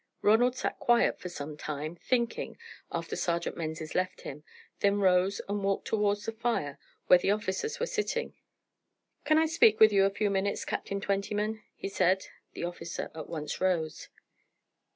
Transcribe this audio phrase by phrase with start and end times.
[0.23, 2.57] Ronald sat quiet for some time thinking
[2.91, 4.43] after Sergeant Menzies left him,
[4.79, 8.33] then rose and walked towards the fire where the officers were sitting.
[9.25, 12.23] "Can I speak with you a few minutes, Captain Twentyman?" he said.
[12.53, 14.09] The officer at once rose.